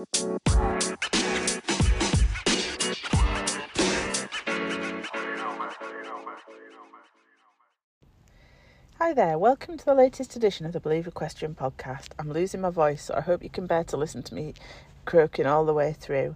Hi 0.00 0.06
there, 9.12 9.36
welcome 9.38 9.76
to 9.76 9.84
the 9.84 9.94
latest 9.94 10.36
edition 10.36 10.64
of 10.64 10.72
the 10.72 10.80
Believe 10.80 11.06
Equestrian 11.06 11.54
podcast. 11.54 12.12
I'm 12.18 12.32
losing 12.32 12.62
my 12.62 12.70
voice, 12.70 13.02
so 13.04 13.14
I 13.14 13.20
hope 13.20 13.42
you 13.42 13.50
can 13.50 13.66
bear 13.66 13.84
to 13.84 13.98
listen 13.98 14.22
to 14.22 14.34
me 14.34 14.54
croaking 15.04 15.44
all 15.44 15.66
the 15.66 15.74
way 15.74 15.92
through. 15.92 16.34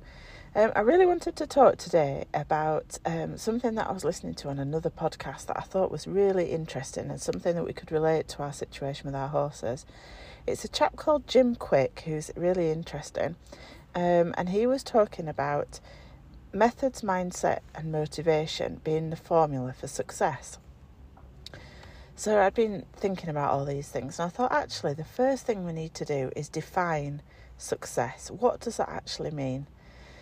Um, 0.55 0.71
I 0.77 0.81
really 0.81 1.07
wanted 1.07 1.35
to 1.37 1.47
talk 1.47 1.79
today 1.79 2.27
about 2.35 2.99
um, 3.07 3.39
something 3.39 3.77
that 3.77 3.89
I 3.89 3.93
was 3.93 4.05
listening 4.05 4.35
to 4.35 4.51
on 4.51 4.59
another 4.59 4.91
podcast 4.91 5.47
that 5.47 5.57
I 5.57 5.63
thought 5.63 5.91
was 5.91 6.07
really 6.07 6.51
interesting 6.51 7.09
and 7.09 7.19
something 7.19 7.55
that 7.55 7.65
we 7.65 7.73
could 7.73 7.91
relate 7.91 8.29
to 8.29 8.43
our 8.43 8.53
situation 8.53 9.07
with 9.07 9.15
our 9.15 9.29
horses. 9.29 9.87
It's 10.47 10.65
a 10.65 10.69
chap 10.69 10.97
called 10.97 11.27
Jim 11.27 11.57
Kwik 11.57 12.01
who's 12.01 12.31
really 12.37 12.71
interesting, 12.71 13.37
um, 13.95 14.35
and 14.37 14.51
he 14.51 14.67
was 14.67 14.83
talking 14.83 15.27
about 15.27 15.81
methods, 16.53 17.01
mindset, 17.01 17.61
and 17.75 17.91
motivation 17.91 18.83
being 18.85 19.09
the 19.09 19.17
formula 19.17 19.73
for 19.73 19.87
success. 19.87 20.59
So 22.15 22.41
I'd 22.41 22.55
been 22.55 22.85
thinking 22.95 23.31
about 23.31 23.53
all 23.53 23.65
these 23.65 23.89
things, 23.89 24.19
and 24.19 24.27
I 24.27 24.29
thought 24.29 24.53
actually 24.53 24.93
the 24.93 25.03
first 25.03 25.47
thing 25.47 25.65
we 25.65 25.73
need 25.73 25.95
to 25.95 26.05
do 26.05 26.31
is 26.37 26.51
define 26.51 27.23
success. 27.57 28.31
What 28.31 28.61
does 28.61 28.77
that 28.77 28.91
actually 28.91 29.31
mean? 29.31 29.67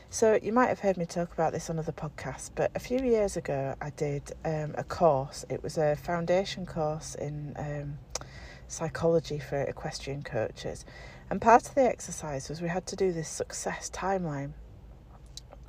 So, 0.08 0.38
you 0.42 0.52
might 0.52 0.68
have 0.68 0.80
heard 0.80 0.98
me 0.98 1.06
talk 1.06 1.32
about 1.32 1.54
this 1.54 1.70
on 1.70 1.78
other 1.78 1.90
podcasts, 1.90 2.50
but 2.54 2.70
a 2.74 2.78
few 2.78 2.98
years 2.98 3.36
ago 3.36 3.74
I 3.80 3.90
did 3.90 4.32
um, 4.44 4.74
a 4.76 4.84
course. 4.84 5.44
It 5.48 5.62
was 5.62 5.78
a 5.78 5.96
foundation 5.96 6.66
course 6.66 7.14
in 7.14 7.54
um, 7.58 7.98
psychology 8.72 9.38
for 9.38 9.60
equestrian 9.62 10.22
coaches. 10.22 10.84
And 11.30 11.40
part 11.40 11.68
of 11.68 11.74
the 11.74 11.82
exercise 11.82 12.48
was 12.48 12.60
we 12.60 12.68
had 12.68 12.86
to 12.86 12.96
do 12.96 13.12
this 13.12 13.28
success 13.28 13.90
timeline, 13.90 14.52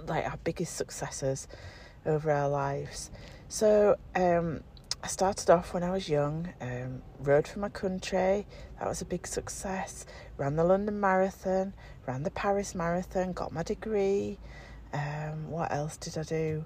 like 0.06 0.26
our 0.26 0.38
biggest 0.44 0.76
successes 0.76 1.48
over 2.06 2.32
our 2.32 2.50
lives. 2.50 3.12
So, 3.48 3.98
um, 4.16 4.62
I 5.04 5.08
started 5.08 5.50
off 5.50 5.74
when 5.74 5.84
I 5.84 5.92
was 5.92 6.08
young, 6.08 6.48
um, 6.62 7.02
rode 7.20 7.46
for 7.46 7.60
my 7.60 7.68
country, 7.68 8.48
that 8.80 8.88
was 8.88 9.02
a 9.02 9.06
big 9.06 9.28
success. 9.28 10.06
Ran 10.38 10.56
the 10.56 10.64
London 10.64 10.98
Marathon, 10.98 11.74
ran 12.08 12.24
the 12.24 12.32
Paris 12.32 12.74
Marathon, 12.74 13.34
got 13.34 13.52
my 13.52 13.64
degree. 13.64 14.40
Um, 14.94 15.50
what 15.50 15.74
else 15.74 15.98
did 15.98 16.18
I 16.18 16.24
do? 16.24 16.66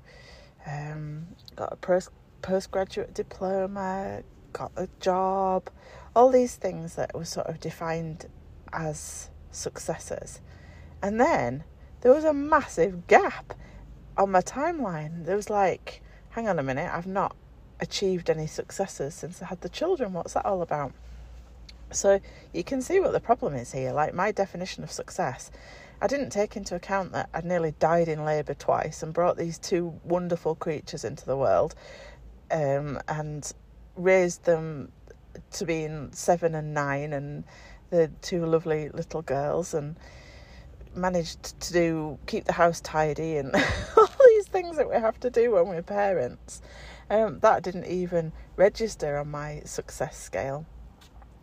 Um, 0.67 1.27
got 1.55 1.73
a 1.73 1.77
post 1.77 2.09
postgraduate 2.43 3.15
diploma, 3.15 4.21
got 4.53 4.71
a 4.75 4.87
job, 4.99 5.71
all 6.17 6.31
these 6.31 6.55
things 6.55 6.95
that 6.95 7.13
were 7.13 7.23
sort 7.23 7.45
of 7.45 7.59
defined 7.59 8.25
as 8.73 9.29
successes. 9.51 10.41
And 10.99 11.21
then 11.21 11.63
there 12.01 12.11
was 12.11 12.23
a 12.23 12.33
massive 12.33 13.05
gap 13.05 13.53
on 14.17 14.31
my 14.31 14.41
timeline. 14.41 15.25
There 15.25 15.35
was 15.35 15.51
like, 15.51 16.01
hang 16.31 16.47
on 16.47 16.57
a 16.57 16.63
minute, 16.63 16.89
I've 16.91 17.05
not 17.05 17.35
achieved 17.79 18.31
any 18.31 18.47
successes 18.47 19.13
since 19.13 19.43
I 19.43 19.45
had 19.45 19.61
the 19.61 19.69
children. 19.69 20.11
What's 20.11 20.33
that 20.33 20.43
all 20.43 20.63
about? 20.63 20.91
So 21.91 22.19
you 22.51 22.63
can 22.63 22.81
see 22.81 22.99
what 22.99 23.11
the 23.11 23.19
problem 23.19 23.53
is 23.53 23.71
here. 23.71 23.91
Like 23.91 24.15
my 24.15 24.31
definition 24.31 24.83
of 24.83 24.91
success, 24.91 25.51
I 26.01 26.07
didn't 26.07 26.31
take 26.31 26.57
into 26.57 26.73
account 26.73 27.11
that 27.11 27.29
I'd 27.31 27.45
nearly 27.45 27.75
died 27.77 28.07
in 28.07 28.25
labour 28.25 28.55
twice 28.55 29.03
and 29.03 29.13
brought 29.13 29.37
these 29.37 29.59
two 29.59 29.93
wonderful 30.03 30.55
creatures 30.55 31.05
into 31.05 31.27
the 31.27 31.37
world 31.37 31.75
um, 32.49 32.99
and 33.07 33.53
raised 33.95 34.45
them 34.45 34.91
to 35.51 35.65
being 35.65 36.11
seven 36.11 36.55
and 36.55 36.73
nine 36.73 37.13
and 37.13 37.43
the 37.89 38.11
two 38.21 38.45
lovely 38.45 38.89
little 38.89 39.21
girls 39.21 39.73
and 39.73 39.95
managed 40.95 41.59
to 41.61 41.73
do 41.73 42.19
keep 42.25 42.45
the 42.45 42.53
house 42.53 42.81
tidy 42.81 43.37
and 43.37 43.55
all 43.97 44.09
these 44.25 44.47
things 44.47 44.77
that 44.77 44.89
we 44.89 44.95
have 44.95 45.19
to 45.19 45.29
do 45.29 45.51
when 45.51 45.67
we're 45.67 45.81
parents. 45.81 46.61
Um, 47.09 47.39
that 47.39 47.63
didn't 47.63 47.85
even 47.85 48.33
register 48.55 49.17
on 49.17 49.31
my 49.31 49.61
success 49.63 50.17
scale. 50.17 50.65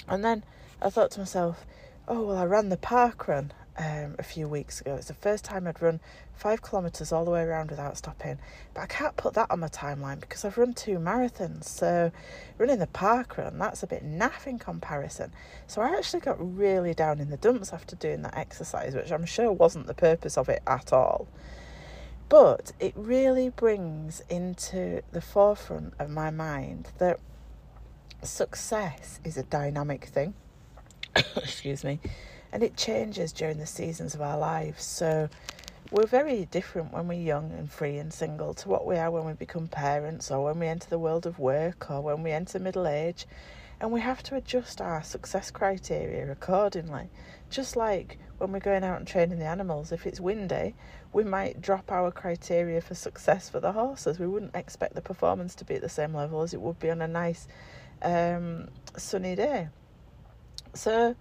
And 0.07 0.25
then 0.25 0.45
I 0.83 0.91
thought 0.91 1.13
to 1.13 1.21
myself, 1.21 1.65
oh, 2.07 2.27
well, 2.27 2.37
I 2.37 2.45
ran 2.45 2.69
the 2.69 2.77
park 2.77 3.29
run 3.29 3.53
um, 3.77 4.15
a 4.19 4.23
few 4.23 4.49
weeks 4.49 4.81
ago. 4.81 4.95
It's 4.95 5.09
the 5.09 5.15
first 5.15 5.45
time 5.45 5.67
I'd 5.67 5.81
run 5.83 6.01
five 6.35 6.63
kilometres 6.63 7.13
all 7.13 7.25
the 7.25 7.31
way 7.31 7.43
around 7.43 7.71
without 7.71 7.97
stopping. 7.97 8.39
But 8.73 8.83
I 8.83 8.87
can't 8.87 9.17
put 9.17 9.35
that 9.35 9.51
on 9.51 9.61
my 9.61 9.69
timeline 9.69 10.21
because 10.21 10.45
I've 10.45 10.59
run 10.59 10.75
two 10.75 10.99
marathons. 10.99 11.65
So 11.65 12.13
running 12.59 12.79
the 12.79 12.87
park 12.87 13.39
run, 13.39 13.59
that's 13.59 13.83
a 13.83 13.87
bit 13.87 14.05
naff 14.05 14.47
in 14.47 14.59
comparison. 14.59 15.33
So 15.67 15.83
I 15.83 15.97
actually 15.97 16.21
got 16.21 16.37
really 16.39 16.95
down 16.95 17.21
in 17.21 17.31
the 17.31 17.37
dumps 17.37 17.73
after 17.73 17.97
doing 17.97 18.23
that 18.23 18.37
exercise, 18.37 18.95
which 18.95 19.11
I'm 19.11 19.27
sure 19.27 19.53
wasn't 19.53 19.87
the 19.87 19.95
purpose 19.95 20.39
of 20.39 20.49
it 20.49 20.63
at 20.67 20.93
all. 20.93 21.27
But 22.29 22.73
it 22.81 22.95
really 22.97 23.51
brings 23.51 24.23
into 24.29 25.03
the 25.13 25.21
forefront 25.21 25.95
of 25.99 26.11
my 26.11 26.31
mind 26.31 26.91
that 26.99 27.21
success 28.23 29.21
is 29.25 29.37
a 29.37 29.43
dynamic 29.43 30.07
thing. 30.07 30.35
Excuse 31.37 31.85
me. 31.85 32.01
And 32.55 32.63
it 32.63 32.77
changes 32.77 33.33
during 33.33 33.59
the 33.59 33.67
seasons 33.67 34.15
of 34.15 34.23
our 34.23 34.39
lives. 34.39 34.85
So 34.85 35.29
we're 35.91 36.07
very 36.07 36.47
different 36.47 36.93
when 36.93 37.09
we're 37.09 37.21
young 37.21 37.51
and 37.51 37.69
free 37.69 37.99
and 37.99 38.13
single 38.13 38.55
to 38.55 38.69
what 38.69 38.87
we 38.87 38.97
are 38.97 39.11
when 39.11 39.25
we 39.25 39.33
become 39.33 39.67
parents 39.67 40.31
or 40.31 40.45
when 40.45 40.61
we 40.61 40.69
enter 40.69 40.89
the 40.89 40.99
world 40.99 41.27
of 41.27 41.41
work 41.41 41.91
or 41.91 42.01
when 42.01 42.23
we 42.23 42.31
enter 42.31 42.61
middle 42.61 42.87
age. 42.87 43.27
And 43.81 43.91
we 43.91 44.01
have 44.03 44.23
to 44.23 44.37
adjust 44.37 44.81
our 44.81 45.03
success 45.03 45.51
criteria 45.51 46.31
accordingly. 46.31 47.11
Just 47.51 47.75
like 47.75 48.19
when 48.39 48.53
we're 48.53 48.61
going 48.61 48.85
out 48.85 48.99
and 48.99 49.07
training 49.07 49.41
the 49.41 49.47
animals, 49.47 49.91
if 49.91 50.07
it's 50.07 50.21
windy, 50.21 50.77
we 51.13 51.25
might 51.25 51.61
drop 51.61 51.91
our 51.91 52.13
criteria 52.13 52.81
for 52.81 52.95
success 52.95 53.51
for 53.51 53.59
the 53.59 53.73
horses. 53.73 54.21
We 54.21 54.29
wouldn't 54.29 54.55
expect 54.55 54.95
the 54.95 55.03
performance 55.03 55.57
to 55.57 55.65
be 55.65 55.75
at 55.75 55.83
the 55.83 55.89
same 55.89 56.15
level 56.15 56.43
as 56.43 56.55
it 56.55 56.61
would 56.61 56.79
be 56.79 56.91
on 56.91 57.03
a 57.03 57.09
nice 57.09 57.49
um, 58.01 58.69
sunny 58.97 59.35
day. 59.35 59.71
So 60.73 61.17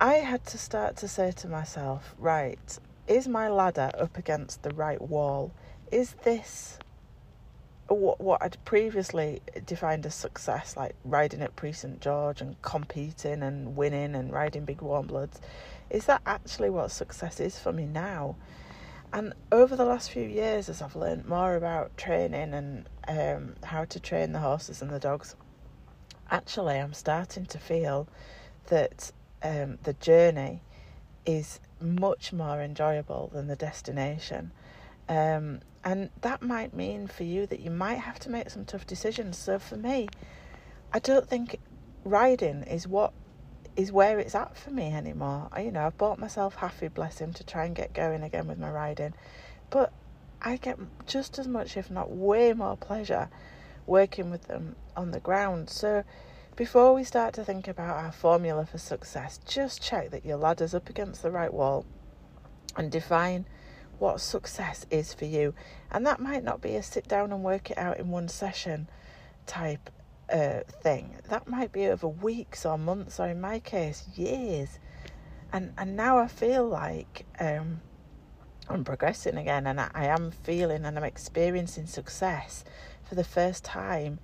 I 0.00 0.14
had 0.14 0.44
to 0.46 0.58
start 0.58 0.96
to 0.96 1.08
say 1.08 1.30
to 1.32 1.48
myself, 1.48 2.14
right, 2.18 2.78
is 3.06 3.28
my 3.28 3.48
ladder 3.48 3.90
up 3.98 4.18
against 4.18 4.62
the 4.62 4.74
right 4.74 5.00
wall? 5.00 5.52
Is 5.92 6.14
this 6.24 6.78
what, 7.88 8.20
what 8.20 8.42
I'd 8.42 8.56
previously 8.64 9.40
defined 9.66 10.06
as 10.06 10.14
success, 10.14 10.76
like 10.76 10.94
riding 11.04 11.42
at 11.42 11.54
Prix 11.54 11.72
St 11.72 12.00
George 12.00 12.40
and 12.40 12.60
competing 12.62 13.42
and 13.42 13.76
winning 13.76 14.14
and 14.14 14.32
riding 14.32 14.64
big 14.64 14.80
warm 14.80 15.06
bloods? 15.06 15.40
Is 15.90 16.06
that 16.06 16.22
actually 16.26 16.70
what 16.70 16.90
success 16.90 17.40
is 17.40 17.58
for 17.58 17.72
me 17.72 17.86
now? 17.86 18.36
And 19.12 19.32
over 19.52 19.76
the 19.76 19.84
last 19.84 20.10
few 20.10 20.26
years, 20.26 20.68
as 20.68 20.82
I've 20.82 20.96
learned 20.96 21.26
more 21.26 21.54
about 21.54 21.96
training 21.96 22.52
and 22.52 22.88
um, 23.06 23.54
how 23.62 23.84
to 23.84 24.00
train 24.00 24.32
the 24.32 24.40
horses 24.40 24.82
and 24.82 24.90
the 24.90 24.98
dogs, 24.98 25.36
actually, 26.30 26.78
I'm 26.78 26.94
starting 26.94 27.46
to 27.46 27.58
feel 27.58 28.08
that 28.66 29.12
um, 29.44 29.78
the 29.82 29.92
journey 29.92 30.62
is 31.26 31.60
much 31.80 32.32
more 32.32 32.60
enjoyable 32.60 33.30
than 33.32 33.46
the 33.46 33.56
destination. 33.56 34.50
Um, 35.08 35.60
and 35.84 36.08
that 36.22 36.42
might 36.42 36.74
mean 36.74 37.06
for 37.06 37.24
you 37.24 37.46
that 37.46 37.60
you 37.60 37.70
might 37.70 37.98
have 37.98 38.18
to 38.20 38.30
make 38.30 38.50
some 38.50 38.64
tough 38.64 38.86
decisions. 38.86 39.36
So 39.38 39.58
for 39.58 39.76
me, 39.76 40.08
I 40.92 40.98
don't 40.98 41.28
think 41.28 41.58
riding 42.04 42.62
is 42.62 42.88
what 42.88 43.12
is 43.76 43.92
where 43.92 44.18
it's 44.18 44.34
at 44.34 44.56
for 44.56 44.70
me 44.70 44.92
anymore. 44.92 45.48
I, 45.52 45.62
you 45.62 45.72
know, 45.72 45.86
I've 45.86 45.98
bought 45.98 46.18
myself 46.18 46.56
Haffy, 46.56 46.88
bless 46.88 47.18
him, 47.18 47.32
to 47.34 47.44
try 47.44 47.64
and 47.64 47.74
get 47.74 47.92
going 47.92 48.22
again 48.22 48.46
with 48.46 48.58
my 48.58 48.70
riding. 48.70 49.14
But 49.70 49.92
I 50.40 50.56
get 50.56 50.78
just 51.06 51.38
as 51.38 51.48
much, 51.48 51.76
if 51.76 51.90
not 51.90 52.10
way 52.10 52.52
more 52.52 52.76
pleasure 52.76 53.28
working 53.86 54.30
with 54.30 54.46
them 54.46 54.76
on 54.96 55.10
the 55.10 55.20
ground. 55.20 55.68
So 55.68 56.04
before 56.56 56.94
we 56.94 57.04
start 57.04 57.34
to 57.34 57.44
think 57.44 57.68
about 57.68 57.96
our 57.96 58.12
formula 58.12 58.66
for 58.66 58.78
success, 58.78 59.40
just 59.46 59.82
check 59.82 60.10
that 60.10 60.24
your 60.24 60.36
ladder's 60.36 60.74
up 60.74 60.88
against 60.88 61.22
the 61.22 61.30
right 61.30 61.52
wall 61.52 61.84
and 62.76 62.90
define 62.90 63.46
what 63.98 64.20
success 64.20 64.86
is 64.90 65.14
for 65.14 65.24
you. 65.24 65.54
And 65.90 66.06
that 66.06 66.20
might 66.20 66.44
not 66.44 66.60
be 66.60 66.76
a 66.76 66.82
sit 66.82 67.08
down 67.08 67.32
and 67.32 67.42
work 67.42 67.70
it 67.70 67.78
out 67.78 67.98
in 67.98 68.10
one 68.10 68.28
session 68.28 68.88
type 69.46 69.90
uh, 70.32 70.60
thing. 70.82 71.16
That 71.28 71.48
might 71.48 71.72
be 71.72 71.86
over 71.86 72.08
weeks 72.08 72.64
or 72.64 72.78
months, 72.78 73.20
or 73.20 73.28
in 73.28 73.40
my 73.40 73.58
case, 73.58 74.06
years. 74.14 74.78
And 75.52 75.72
and 75.78 75.96
now 75.96 76.18
I 76.18 76.28
feel 76.28 76.66
like 76.66 77.26
um, 77.38 77.80
I'm 78.68 78.84
progressing 78.84 79.36
again, 79.36 79.66
and 79.66 79.80
I, 79.80 79.90
I 79.94 80.06
am 80.06 80.30
feeling 80.30 80.84
and 80.84 80.96
I'm 80.96 81.04
experiencing 81.04 81.86
success 81.86 82.64
for 83.02 83.14
the 83.14 83.24
first 83.24 83.64
time, 83.64 84.18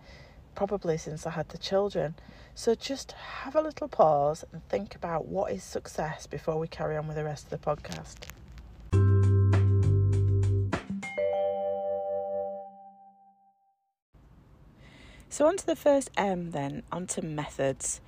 probably 0.55 0.97
since 0.97 1.26
I 1.26 1.31
had 1.31 1.49
the 1.49 1.58
children. 1.58 2.14
So 2.55 2.75
just 2.75 3.12
have 3.12 3.56
a 3.56 3.62
little 3.62 3.88
pause 3.88 4.44
and 4.52 4.62
think 4.69 4.94
about 4.94 5.26
what 5.26 5.52
is 5.52 5.62
success 5.62 6.26
before 6.26 6.58
we 6.58 6.69
carry 6.69 6.97
on 6.97 7.06
with 7.06 7.17
the 7.17 7.25
rest 7.25 7.44
of 7.44 7.50
the 7.50 7.58
podcast. 7.58 8.29
So, 15.32 15.47
on 15.47 15.56
to 15.58 15.64
the 15.64 15.76
first 15.76 16.11
M 16.17 16.50
then, 16.50 16.82
on 16.91 17.06
to 17.06 17.23
methods. 17.23 18.00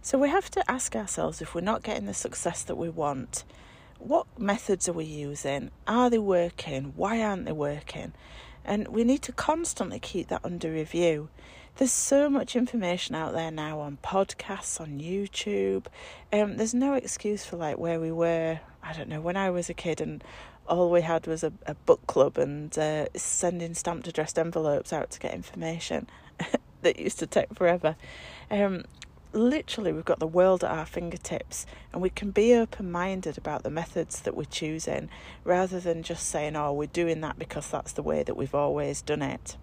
So, 0.00 0.16
we 0.16 0.28
have 0.28 0.48
to 0.52 0.70
ask 0.70 0.94
ourselves 0.94 1.42
if 1.42 1.56
we're 1.56 1.60
not 1.60 1.82
getting 1.82 2.06
the 2.06 2.14
success 2.14 2.62
that 2.62 2.76
we 2.76 2.88
want, 2.88 3.42
what 3.98 4.26
methods 4.38 4.88
are 4.88 4.92
we 4.92 5.04
using? 5.04 5.72
Are 5.88 6.08
they 6.08 6.18
working? 6.18 6.92
Why 6.96 7.20
aren't 7.20 7.46
they 7.46 7.52
working? 7.52 8.12
And 8.64 8.88
we 8.88 9.02
need 9.02 9.22
to 9.22 9.32
constantly 9.32 9.98
keep 9.98 10.28
that 10.28 10.44
under 10.44 10.70
review. 10.70 11.28
There's 11.76 11.90
so 11.90 12.28
much 12.28 12.54
information 12.54 13.14
out 13.14 13.32
there 13.32 13.50
now 13.50 13.80
on 13.80 13.96
podcasts, 14.04 14.78
on 14.78 15.00
YouTube. 15.00 15.86
Um, 16.30 16.58
there's 16.58 16.74
no 16.74 16.92
excuse 16.92 17.46
for 17.46 17.56
like 17.56 17.78
where 17.78 17.98
we 17.98 18.12
were, 18.12 18.60
I 18.82 18.92
don't 18.92 19.08
know, 19.08 19.22
when 19.22 19.38
I 19.38 19.48
was 19.48 19.70
a 19.70 19.74
kid 19.74 19.98
and 20.02 20.22
all 20.68 20.90
we 20.90 21.00
had 21.00 21.26
was 21.26 21.42
a, 21.42 21.50
a 21.66 21.74
book 21.74 22.06
club 22.06 22.36
and 22.36 22.76
uh, 22.78 23.06
sending 23.16 23.72
stamped 23.72 24.06
addressed 24.06 24.38
envelopes 24.38 24.92
out 24.92 25.10
to 25.12 25.18
get 25.18 25.32
information 25.32 26.08
that 26.82 26.98
used 26.98 27.18
to 27.20 27.26
take 27.26 27.54
forever. 27.54 27.96
Um, 28.50 28.84
literally 29.32 29.94
we've 29.94 30.04
got 30.04 30.18
the 30.18 30.26
world 30.26 30.62
at 30.62 30.70
our 30.70 30.84
fingertips 30.84 31.64
and 31.90 32.02
we 32.02 32.10
can 32.10 32.32
be 32.32 32.54
open 32.54 32.92
minded 32.92 33.38
about 33.38 33.62
the 33.62 33.70
methods 33.70 34.20
that 34.20 34.36
we're 34.36 34.44
choosing 34.44 35.08
rather 35.42 35.80
than 35.80 36.02
just 36.02 36.28
saying, 36.28 36.54
oh, 36.54 36.74
we're 36.74 36.86
doing 36.86 37.22
that 37.22 37.38
because 37.38 37.70
that's 37.70 37.92
the 37.92 38.02
way 38.02 38.22
that 38.22 38.36
we've 38.36 38.54
always 38.54 39.00
done 39.00 39.22
it. 39.22 39.56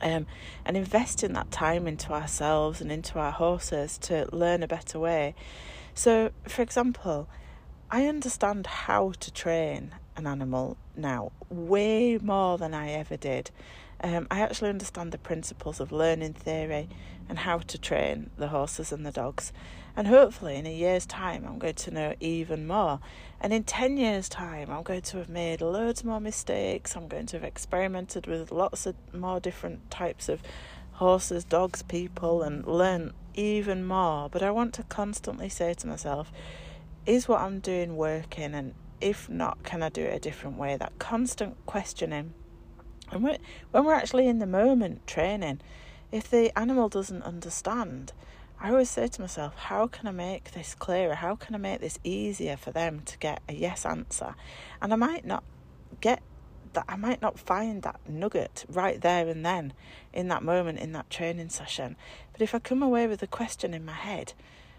Um, 0.00 0.26
and 0.64 0.76
investing 0.76 1.32
that 1.32 1.50
time 1.50 1.86
into 1.86 2.12
ourselves 2.12 2.80
and 2.80 2.92
into 2.92 3.18
our 3.18 3.32
horses 3.32 3.98
to 3.98 4.28
learn 4.30 4.62
a 4.62 4.68
better 4.68 4.98
way. 4.98 5.34
So, 5.94 6.30
for 6.46 6.62
example, 6.62 7.28
I 7.90 8.06
understand 8.06 8.66
how 8.66 9.12
to 9.20 9.32
train 9.32 9.94
an 10.16 10.26
animal 10.26 10.76
now 10.96 11.32
way 11.48 12.18
more 12.18 12.58
than 12.58 12.74
I 12.74 12.90
ever 12.90 13.16
did. 13.16 13.50
Um, 14.02 14.26
I 14.30 14.40
actually 14.40 14.70
understand 14.70 15.12
the 15.12 15.18
principles 15.18 15.80
of 15.80 15.92
learning 15.92 16.34
theory 16.34 16.88
and 17.28 17.40
how 17.40 17.58
to 17.58 17.78
train 17.78 18.30
the 18.36 18.48
horses 18.48 18.92
and 18.92 19.04
the 19.04 19.10
dogs. 19.10 19.52
And 19.96 20.08
hopefully, 20.08 20.56
in 20.56 20.66
a 20.66 20.74
year's 20.74 21.06
time, 21.06 21.44
I'm 21.46 21.58
going 21.58 21.74
to 21.74 21.90
know 21.90 22.14
even 22.20 22.66
more. 22.66 23.00
And 23.40 23.52
in 23.52 23.64
10 23.64 23.96
years' 23.96 24.28
time, 24.28 24.70
I'm 24.70 24.82
going 24.82 25.02
to 25.02 25.18
have 25.18 25.28
made 25.28 25.60
loads 25.60 26.04
more 26.04 26.20
mistakes. 26.20 26.96
I'm 26.96 27.08
going 27.08 27.26
to 27.26 27.36
have 27.36 27.44
experimented 27.44 28.26
with 28.26 28.52
lots 28.52 28.86
of 28.86 28.94
more 29.14 29.40
different 29.40 29.90
types 29.90 30.28
of 30.28 30.42
horses, 30.92 31.44
dogs, 31.44 31.82
people, 31.82 32.42
and 32.42 32.66
learn 32.66 33.12
even 33.34 33.86
more. 33.86 34.28
But 34.28 34.42
I 34.42 34.50
want 34.50 34.74
to 34.74 34.82
constantly 34.82 35.48
say 35.48 35.72
to 35.74 35.86
myself, 35.86 36.30
is 37.06 37.26
what 37.28 37.40
I'm 37.40 37.60
doing 37.60 37.96
working? 37.96 38.54
And 38.54 38.74
if 39.00 39.30
not, 39.30 39.62
can 39.62 39.82
I 39.82 39.88
do 39.88 40.02
it 40.02 40.14
a 40.14 40.20
different 40.20 40.58
way? 40.58 40.76
That 40.76 40.98
constant 40.98 41.56
questioning 41.64 42.34
and 43.10 43.22
when 43.22 43.38
we're 43.72 43.94
actually 43.94 44.26
in 44.28 44.38
the 44.38 44.46
moment 44.46 45.06
training, 45.06 45.60
if 46.12 46.30
the 46.30 46.56
animal 46.58 46.88
doesn't 46.88 47.22
understand, 47.22 48.12
I 48.60 48.70
always 48.70 48.90
say 48.90 49.06
to 49.06 49.20
myself, 49.20 49.54
how 49.56 49.86
can 49.86 50.06
I 50.06 50.12
make 50.12 50.52
this 50.52 50.74
clearer? 50.74 51.14
How 51.14 51.36
can 51.36 51.54
I 51.54 51.58
make 51.58 51.80
this 51.80 51.98
easier 52.04 52.56
for 52.56 52.70
them 52.70 53.00
to 53.00 53.18
get 53.18 53.42
a 53.48 53.52
yes 53.52 53.84
answer? 53.84 54.34
And 54.80 54.92
I 54.92 54.96
might 54.96 55.26
not 55.26 55.44
get 56.00 56.22
that, 56.72 56.84
I 56.88 56.96
might 56.96 57.20
not 57.20 57.38
find 57.38 57.82
that 57.82 58.00
nugget 58.08 58.64
right 58.68 59.00
there 59.00 59.28
and 59.28 59.44
then 59.44 59.72
in 60.12 60.28
that 60.28 60.42
moment 60.42 60.78
in 60.78 60.92
that 60.92 61.10
training 61.10 61.50
session. 61.50 61.96
But 62.32 62.40
if 62.40 62.54
I 62.54 62.58
come 62.58 62.82
away 62.82 63.06
with 63.06 63.22
a 63.22 63.26
question 63.26 63.74
in 63.74 63.84
my 63.84 63.92
head, 63.92 64.32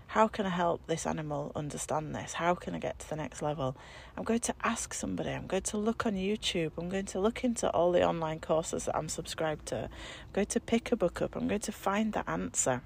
how 0.07 0.27
can 0.27 0.45
I 0.45 0.49
help 0.49 0.87
this 0.87 1.05
animal 1.05 1.51
understand 1.55 2.15
this? 2.15 2.33
How 2.33 2.55
can 2.55 2.73
I 2.73 2.79
get 2.79 2.99
to 2.99 3.09
the 3.09 3.17
next 3.17 3.41
level? 3.41 3.75
I'm 4.15 4.23
going 4.23 4.39
to 4.39 4.55
ask 4.63 4.93
somebody. 4.93 5.31
I'm 5.31 5.47
going 5.47 5.63
to 5.63 5.77
look 5.77 6.05
on 6.05 6.13
YouTube. 6.13 6.71
I'm 6.77 6.89
going 6.89 7.05
to 7.07 7.19
look 7.19 7.43
into 7.43 7.69
all 7.71 7.91
the 7.91 8.03
online 8.03 8.39
courses 8.39 8.85
that 8.85 8.95
I'm 8.95 9.09
subscribed 9.09 9.65
to. 9.67 9.83
I'm 9.83 10.33
going 10.33 10.47
to 10.47 10.59
pick 10.61 10.91
a 10.91 10.95
book 10.95 11.21
up. 11.21 11.35
I'm 11.35 11.47
going 11.47 11.61
to 11.61 11.73
find 11.73 12.13
the 12.13 12.27
answer. 12.29 12.81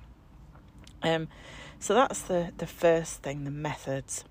Um, 1.04 1.28
so 1.80 1.94
that's 1.94 2.22
the, 2.24 2.52
the 2.58 2.68
first 2.68 3.22
thing, 3.22 3.44
the 3.44 3.52
methods. 3.52 4.24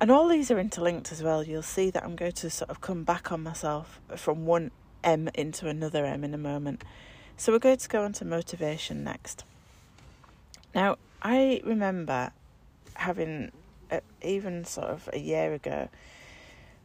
And 0.00 0.10
all 0.10 0.28
these 0.28 0.50
are 0.50 0.58
interlinked 0.58 1.12
as 1.12 1.22
well. 1.22 1.42
You'll 1.42 1.62
see 1.62 1.90
that 1.90 2.04
I'm 2.04 2.16
going 2.16 2.32
to 2.32 2.50
sort 2.50 2.70
of 2.70 2.80
come 2.80 3.04
back 3.04 3.30
on 3.30 3.42
myself 3.42 4.00
from 4.16 4.44
one 4.44 4.72
M 5.04 5.28
into 5.34 5.68
another 5.68 6.04
M 6.04 6.24
in 6.24 6.34
a 6.34 6.38
moment. 6.38 6.82
So 7.36 7.52
we're 7.52 7.60
going 7.60 7.78
to 7.78 7.88
go 7.88 8.04
on 8.04 8.12
to 8.14 8.24
motivation 8.24 9.04
next. 9.04 9.44
Now, 10.74 10.96
I 11.28 11.60
remember 11.64 12.30
having, 12.94 13.50
uh, 13.90 13.98
even 14.22 14.64
sort 14.64 14.86
of 14.86 15.10
a 15.12 15.18
year 15.18 15.54
ago, 15.54 15.88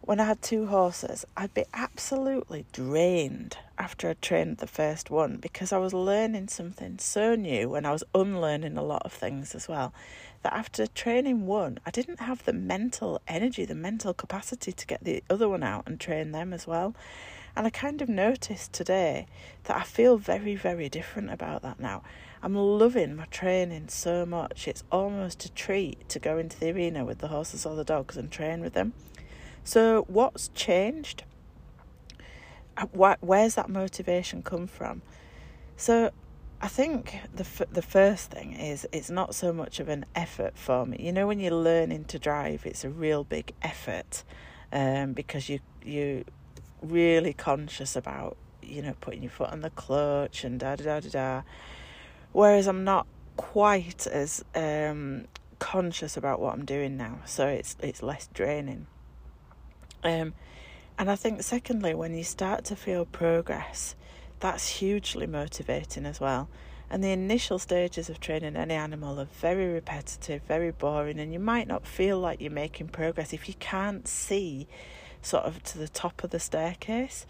when 0.02 0.20
I 0.20 0.24
had 0.24 0.42
two 0.42 0.66
horses, 0.66 1.26
I'd 1.38 1.54
be 1.54 1.66
absolutely 1.76 2.66
drained 2.72 3.60
after 3.78 4.10
I 4.10 4.16
trained 4.20 4.58
the 4.58 4.66
first 4.66 5.12
one 5.12 5.38
because 5.38 5.72
I 5.72 5.78
was 5.78 5.94
learning 5.94 6.48
something 6.48 6.98
so 6.98 7.36
new 7.36 7.76
and 7.76 7.86
I 7.86 7.92
was 7.92 8.04
unlearning 8.16 8.78
a 8.78 8.84
lot 8.84 9.04
of 9.06 9.14
things 9.14 9.54
as 9.54 9.68
well. 9.68 9.94
That 10.42 10.54
after 10.54 10.88
training 10.88 11.46
one, 11.46 11.78
I 11.86 11.92
didn't 11.92 12.22
have 12.22 12.44
the 12.44 12.54
mental 12.54 13.22
energy, 13.28 13.64
the 13.66 13.76
mental 13.76 14.12
capacity 14.12 14.72
to 14.72 14.88
get 14.88 15.04
the 15.04 15.24
other 15.30 15.48
one 15.48 15.62
out 15.62 15.84
and 15.86 16.00
train 16.00 16.32
them 16.32 16.52
as 16.52 16.66
well. 16.66 16.96
And 17.56 17.68
I 17.68 17.70
kind 17.70 18.02
of 18.02 18.10
noticed 18.10 18.74
today 18.74 19.28
that 19.66 19.78
I 19.78 19.84
feel 19.84 20.18
very, 20.18 20.56
very 20.56 20.90
different 20.90 21.30
about 21.30 21.62
that 21.62 21.80
now. 21.80 22.02
I'm 22.44 22.56
loving 22.56 23.16
my 23.16 23.26
training 23.26 23.90
so 23.90 24.26
much. 24.26 24.68
It's 24.68 24.84
almost 24.92 25.46
a 25.46 25.52
treat 25.52 26.10
to 26.10 26.20
go 26.20 26.38
into 26.40 26.60
the 26.60 26.72
arena 26.72 27.06
with 27.06 27.20
the 27.20 27.28
horses 27.28 27.66
or 27.66 27.76
the 27.76 27.84
dogs 27.84 28.18
and 28.18 28.32
train 28.32 28.62
with 28.62 28.74
them. 28.74 28.94
So, 29.64 30.06
what's 30.08 30.48
changed? 30.50 31.24
Uh, 32.76 32.88
where's 33.22 33.56
that 33.56 33.70
motivation 33.70 34.42
come 34.42 34.66
from? 34.66 35.04
So, 35.78 36.10
I 36.64 36.68
think 36.68 37.20
the 37.34 37.44
f- 37.44 37.70
the 37.72 37.82
first 37.82 38.32
thing 38.32 38.54
is 38.54 38.88
it's 38.92 39.10
not 39.10 39.36
so 39.36 39.54
much 39.54 39.80
of 39.80 39.88
an 39.90 40.06
effort 40.16 40.58
for 40.58 40.86
me. 40.86 40.98
You 41.00 41.12
know, 41.12 41.28
when 41.28 41.40
you're 41.40 41.52
learning 41.52 42.06
to 42.06 42.18
drive, 42.20 42.66
it's 42.66 42.84
a 42.84 42.90
real 42.90 43.24
big 43.24 43.54
effort 43.62 44.24
um, 44.72 45.14
because 45.14 45.50
you 45.50 45.60
you 45.84 46.26
really 46.82 47.34
conscious 47.34 47.96
about 47.96 48.38
you 48.62 48.82
know 48.82 48.94
putting 49.02 49.24
your 49.24 49.32
foot 49.32 49.50
on 49.52 49.62
the 49.62 49.70
clutch 49.72 50.44
and 50.44 50.60
da 50.60 50.76
da 50.76 50.84
da 50.84 51.00
da 51.00 51.10
da 51.10 51.42
Whereas 52.32 52.68
I'm 52.68 52.84
not 52.84 53.08
quite 53.38 54.08
as 54.08 54.44
um, 54.56 55.28
conscious 55.60 56.18
about 56.18 56.40
what 56.40 56.54
I'm 56.54 56.66
doing 56.66 56.98
now, 56.98 57.20
so 57.26 57.48
it's 57.48 57.76
it's 57.82 58.02
less 58.02 58.28
draining. 58.34 58.88
Um, 60.04 60.34
and 60.98 61.10
I 61.10 61.16
think 61.16 61.44
secondly, 61.44 61.94
when 61.94 62.14
you 62.14 62.24
start 62.24 62.66
to 62.66 62.76
feel 62.76 63.06
progress, 63.06 63.96
that's 64.40 64.68
hugely 64.68 65.28
motivating 65.28 66.06
as 66.06 66.20
well. 66.20 66.50
And 66.90 67.04
the 67.04 67.12
initial 67.12 67.58
stages 67.58 68.10
of 68.10 68.20
training 68.20 68.58
any 68.58 68.74
animal 68.74 69.20
are 69.20 69.26
very 69.26 69.68
repetitive, 69.68 70.42
very 70.44 70.72
boring, 70.72 71.20
and 71.20 71.32
you 71.32 71.40
might 71.40 71.68
not 71.68 71.88
feel 71.88 72.20
like 72.20 72.42
you're 72.42 72.52
making 72.52 72.90
progress 72.90 73.32
if 73.32 73.48
you 73.48 73.54
can't 73.60 74.08
see 74.08 74.68
sort 75.22 75.46
of 75.46 75.64
to 75.64 75.78
the 75.78 75.88
top 75.88 76.24
of 76.24 76.32
the 76.32 76.40
staircase. 76.40 77.26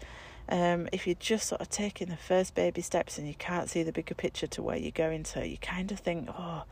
Um, 0.52 0.86
if 0.92 1.06
you're 1.06 1.16
just 1.18 1.48
sort 1.48 1.62
of 1.62 1.70
taking 1.70 2.10
the 2.10 2.16
first 2.16 2.54
baby 2.54 2.82
steps 2.82 3.16
and 3.16 3.26
you 3.26 3.32
can't 3.32 3.70
see 3.70 3.82
the 3.84 3.90
bigger 3.90 4.14
picture 4.14 4.46
to 4.48 4.62
where 4.62 4.76
you're 4.76 4.90
going 4.90 5.22
to, 5.22 5.48
you 5.48 5.56
kind 5.56 5.90
of 5.90 6.00
think, 6.00 6.28
oh, 6.28 6.64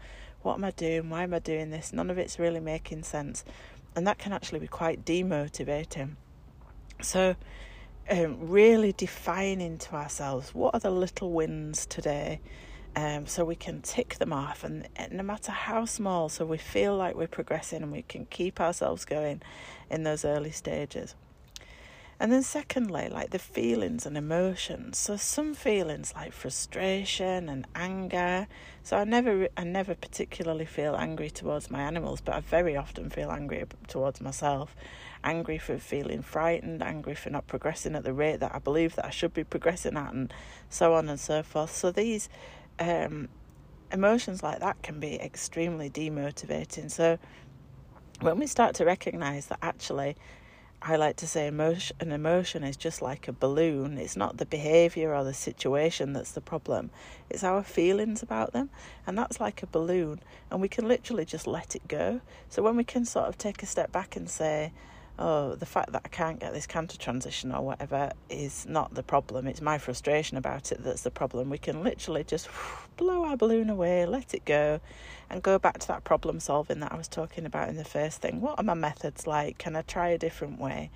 what 0.43 0.57
am 0.57 0.65
I 0.65 0.71
doing? 0.73 1.09
Why 1.09 1.23
am 1.23 1.33
I 1.33 1.39
doing 1.39 1.71
this? 1.71 1.91
None 1.91 2.11
of 2.11 2.19
it's 2.19 2.39
really 2.39 2.61
making 2.61 3.05
sense. 3.05 3.43
And 3.97 4.07
that 4.07 4.19
can 4.19 4.35
actually 4.35 4.59
be 4.59 4.67
quite 4.67 5.07
demotivating. 5.07 6.17
So, 7.01 7.37
um, 8.11 8.51
really 8.51 8.93
defining 8.93 9.79
to 9.79 9.95
ourselves 9.95 10.55
what 10.55 10.75
are 10.75 10.81
the 10.81 10.91
little 10.91 11.33
wins 11.33 11.87
today 11.87 12.41
um, 12.97 13.27
so 13.27 13.47
we 13.47 13.57
can 13.57 13.81
tick 13.81 14.17
them 14.17 14.33
off 14.33 14.63
and 14.63 14.89
no 15.11 15.23
matter 15.23 15.53
how 15.53 15.87
small 15.87 16.29
so 16.29 16.45
we 16.45 16.59
feel 16.59 16.97
like 16.97 17.15
we're 17.15 17.29
progressing 17.29 17.83
and 17.83 17.93
we 17.93 18.03
can 18.03 18.27
keep 18.27 18.61
ourselves 18.61 19.05
going 19.05 19.41
in 19.91 20.03
those 20.03 20.25
early 20.25 20.51
stages 20.51 21.15
and 22.21 22.31
then, 22.31 22.43
secondly, 22.43 23.09
like 23.09 23.31
the 23.31 23.39
feelings 23.39 24.05
and 24.05 24.15
emotions. 24.15 24.99
So, 24.99 25.17
some 25.17 25.55
feelings 25.55 26.13
like 26.15 26.35
frustration 26.35 27.49
and 27.49 27.67
anger. 27.75 28.47
So, 28.83 28.99
I 28.99 29.05
never, 29.05 29.49
I 29.57 29.65
never 29.65 29.95
particularly 29.95 30.67
feel 30.67 30.95
angry 30.95 31.31
towards 31.31 31.71
my 31.71 31.81
animals, 31.81 32.21
but 32.21 32.35
I 32.35 32.41
very 32.41 32.77
often 32.77 33.09
feel 33.09 33.31
angry 33.31 33.65
towards 33.89 34.21
myself. 34.21 34.77
Angry 35.25 35.57
for 35.57 35.79
feeling 35.79 36.21
frightened, 36.21 36.83
angry 36.83 37.15
for 37.15 37.31
not 37.31 37.47
progressing 37.47 37.95
at 37.95 38.05
the 38.05 38.13
rate 38.13 38.41
that 38.41 38.55
I 38.55 38.59
believe 38.59 38.97
that 38.97 39.07
I 39.07 39.11
should 39.11 39.33
be 39.33 39.43
progressing 39.43 39.97
at, 39.97 40.13
and 40.13 40.31
so 40.69 40.93
on 40.93 41.09
and 41.09 41.19
so 41.19 41.43
forth. 41.43 41.75
So, 41.75 41.91
these 41.91 42.29
um, 42.79 43.31
emotions 43.91 44.43
like 44.43 44.61
that 44.61 44.83
can 44.83 45.01
be 45.01 45.19
extremely 45.19 45.89
demotivating. 45.89 46.91
So, 46.91 47.19
when 48.21 48.39
we 48.39 48.47
start 48.47 48.75
to 48.75 48.85
recognize 48.85 49.47
that 49.47 49.61
actually 49.63 50.17
I 50.83 50.97
like 50.97 51.17
to 51.17 51.27
say 51.27 51.47
emotion, 51.47 51.95
an 52.01 52.11
emotion 52.11 52.65
is 52.65 52.75
just 52.75 53.03
like 53.03 53.29
a 53.29 53.33
balloon. 53.33 53.99
It's 53.99 54.17
not 54.17 54.39
the 54.39 54.47
behavior 54.47 55.15
or 55.15 55.25
the 55.25 55.35
situation 55.35 56.15
that's 56.15 56.33
the 56.33 56.41
problem. 56.41 56.91
It's 57.29 57.45
our 57.45 57.63
feelings 57.63 58.23
about 58.23 58.53
them. 58.55 58.71
And 59.07 59.19
that's 59.19 59.41
like 59.41 59.63
a 59.63 59.67
balloon. 59.67 60.21
And 60.51 60.63
we 60.63 60.69
can 60.69 60.89
literally 60.89 61.27
just 61.27 61.47
let 61.47 61.77
it 61.77 61.87
go. 61.87 62.23
So 62.49 62.63
when 62.63 62.77
we 62.77 62.85
can 62.85 63.05
sort 63.05 63.27
of 63.27 63.37
take 63.37 63.63
a 63.63 63.67
step 63.67 63.93
back 63.93 64.17
and 64.17 64.31
say, 64.31 64.73
oh, 65.19 65.55
the 65.55 65.67
fact 65.67 65.93
that 65.93 66.03
I 66.05 66.09
can't 66.09 66.41
get 66.41 66.53
this 66.53 66.67
canter 66.67 66.97
transition 66.97 67.53
or 67.53 67.63
whatever 67.63 68.13
is 68.29 68.67
not 68.67 68.95
the 68.95 69.03
problem. 69.03 69.47
It's 69.47 69.61
my 69.61 69.79
frustration 69.79 70.37
about 70.37 70.73
it 70.73 70.83
that's 70.83 71.03
the 71.03 71.11
problem. 71.11 71.51
We 71.51 71.59
can 71.59 71.83
literally 71.83 72.25
just 72.25 72.49
blow 72.97 73.25
our 73.25 73.37
balloon 73.37 73.71
away, 73.71 74.07
let 74.07 74.35
it 74.35 74.45
go, 74.45 74.81
and 75.29 75.43
go 75.43 75.59
back 75.59 75.79
to 75.79 75.89
that 75.89 76.05
problem 76.05 76.41
solving 76.41 76.81
that 76.81 76.93
I 76.93 76.97
was 76.97 77.09
talking 77.09 77.47
about 77.47 77.69
in 77.69 77.77
the 77.77 77.85
first 77.85 78.21
thing. 78.21 78.41
What 78.41 78.59
are 78.59 78.65
my 78.65 78.75
methods 78.75 79.27
like? 79.27 79.59
Can 79.59 79.77
I 79.77 79.83
try 79.83 80.09
a 80.09 80.19
different 80.19 80.59
way? 80.59 80.91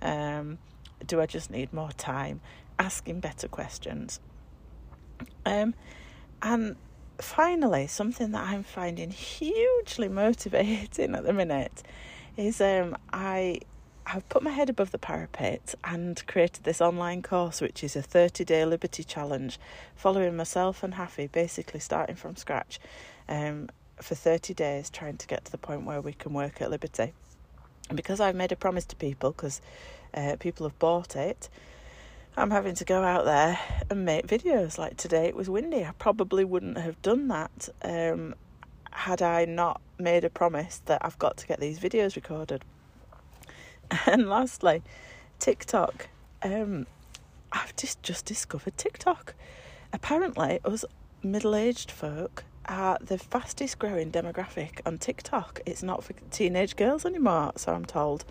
Um, 0.00 0.58
do 1.06 1.20
I 1.20 1.26
just 1.26 1.50
need 1.50 1.72
more 1.72 1.92
time? 1.92 2.40
Asking 2.78 3.20
better 3.20 3.48
questions. 3.48 4.20
Um, 5.44 5.74
and 6.42 6.76
finally, 7.18 7.86
something 7.86 8.32
that 8.32 8.48
I'm 8.48 8.62
finding 8.62 9.10
hugely 9.10 10.08
motivating 10.08 11.14
at 11.14 11.24
the 11.24 11.32
minute 11.32 11.82
is 12.36 12.60
um, 12.60 12.96
I 13.12 13.60
have 14.06 14.28
put 14.28 14.42
my 14.42 14.50
head 14.50 14.68
above 14.68 14.90
the 14.90 14.98
parapet 14.98 15.74
and 15.82 16.24
created 16.26 16.64
this 16.64 16.80
online 16.80 17.22
course, 17.22 17.60
which 17.60 17.82
is 17.82 17.96
a 17.96 18.02
30 18.02 18.44
day 18.44 18.64
Liberty 18.64 19.02
challenge, 19.02 19.58
following 19.96 20.36
myself 20.36 20.82
and 20.82 20.94
Haffy, 20.94 21.26
basically 21.30 21.80
starting 21.80 22.16
from 22.16 22.36
scratch 22.36 22.78
um, 23.28 23.68
for 24.00 24.14
30 24.14 24.54
days, 24.54 24.90
trying 24.90 25.16
to 25.16 25.26
get 25.26 25.44
to 25.46 25.52
the 25.52 25.58
point 25.58 25.84
where 25.84 26.00
we 26.00 26.12
can 26.12 26.32
work 26.32 26.60
at 26.60 26.70
Liberty. 26.70 27.12
And 27.88 27.96
because 27.96 28.20
I've 28.20 28.36
made 28.36 28.52
a 28.52 28.56
promise 28.56 28.84
to 28.86 28.96
people, 28.96 29.32
because 29.32 29.60
uh, 30.12 30.36
people 30.38 30.66
have 30.66 30.78
bought 30.78 31.16
it, 31.16 31.48
I'm 32.36 32.50
having 32.50 32.74
to 32.76 32.84
go 32.84 33.02
out 33.02 33.24
there 33.24 33.58
and 33.90 34.04
make 34.04 34.26
videos. 34.26 34.76
Like 34.76 34.96
today, 34.96 35.26
it 35.26 35.36
was 35.36 35.48
windy. 35.48 35.84
I 35.84 35.92
probably 35.98 36.44
wouldn't 36.44 36.78
have 36.78 37.00
done 37.00 37.28
that 37.28 37.68
um, 37.82 38.34
had 38.94 39.20
I 39.20 39.44
not 39.44 39.80
made 39.98 40.24
a 40.24 40.30
promise 40.30 40.80
that 40.86 41.04
I've 41.04 41.18
got 41.18 41.36
to 41.38 41.46
get 41.46 41.60
these 41.60 41.78
videos 41.78 42.16
recorded. 42.16 42.64
And 44.06 44.30
lastly, 44.30 44.82
TikTok. 45.38 46.08
Um, 46.42 46.86
I've 47.52 47.76
just 47.76 48.02
just 48.02 48.24
discovered 48.24 48.76
TikTok. 48.78 49.34
Apparently, 49.92 50.58
us 50.64 50.84
middle-aged 51.22 51.90
folk 51.90 52.44
are 52.66 52.98
the 53.00 53.18
fastest 53.18 53.78
growing 53.78 54.10
demographic 54.10 54.80
on 54.86 54.98
TikTok. 54.98 55.60
It's 55.66 55.82
not 55.82 56.02
for 56.02 56.14
teenage 56.30 56.76
girls 56.76 57.04
anymore, 57.04 57.52
so 57.56 57.74
I'm 57.74 57.84
told. 57.84 58.24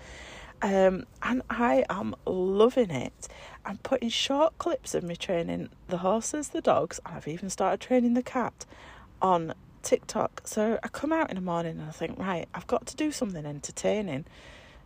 Um, 0.63 1.05
and 1.21 1.43
I 1.49 1.85
am 1.89 2.15
loving 2.25 2.89
it. 2.89 3.27
I'm 3.63 3.77
putting 3.77 4.09
short 4.09 4.57
clips 4.57 4.95
of 4.95 5.03
me 5.03 5.15
training 5.15 5.69
the 5.87 5.97
horses, 5.97 6.49
the 6.49 6.61
dogs, 6.61 6.99
and 7.05 7.15
I've 7.15 7.27
even 7.27 7.49
started 7.49 7.79
training 7.79 8.15
the 8.15 8.23
cat 8.23 8.65
on 9.21 9.53
TikTok. 9.83 10.41
So 10.45 10.79
I 10.83 10.87
come 10.87 11.13
out 11.13 11.29
in 11.29 11.35
the 11.35 11.41
morning 11.41 11.79
and 11.79 11.87
I 11.87 11.91
think, 11.91 12.17
right, 12.17 12.47
I've 12.53 12.67
got 12.67 12.87
to 12.87 12.95
do 12.95 13.11
something 13.11 13.45
entertaining 13.45 14.25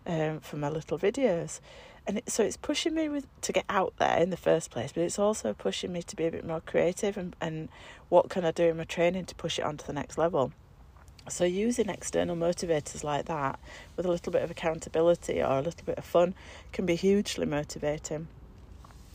um, 0.06 0.39
for 0.39 0.58
my 0.58 0.70
little 0.70 1.00
videos. 1.00 1.60
And 2.06 2.20
it, 2.20 2.30
so 2.30 2.44
it's 2.44 2.58
pushing 2.58 2.96
me 2.96 3.10
with, 3.10 3.27
to 3.42 3.51
get 3.51 3.66
out 3.70 3.94
there 3.98 4.18
in 4.18 4.30
the 4.30 4.38
first 4.38 4.72
place, 4.72 4.92
but 4.94 5.04
it's 5.04 5.20
also 5.20 5.54
pushing 5.54 5.92
me 5.92 6.01
to 6.04 6.16
be 6.16 6.25
a 6.25 6.32
bit 6.32 6.46
more 6.46 6.62
creative 6.62 7.18
and, 7.18 7.36
and 7.42 7.70
what 8.10 8.30
can 8.30 8.46
I 8.46 8.51
do 8.51 8.66
in 8.66 8.77
my 8.77 8.86
training 8.86 9.25
to 9.25 9.36
push 9.36 9.60
it 9.60 9.66
on 9.66 9.77
to 9.77 9.86
the 9.86 9.94
next 9.94 10.18
level. 10.18 10.51
So 11.30 11.44
using 11.44 11.89
external 11.89 12.38
motivators 12.38 13.04
like 13.04 13.25
that 13.25 13.60
with 13.98 14.06
a 14.06 14.10
little 14.10 14.32
bit 14.32 14.44
of 14.44 14.51
accountability 14.51 15.42
or 15.42 15.58
a 15.58 15.62
little 15.62 15.86
bit 15.86 15.98
of 15.98 16.06
fun 16.06 16.34
can 16.72 16.86
be 16.86 16.96
hugely 16.96 17.46
motivating. 17.46 18.30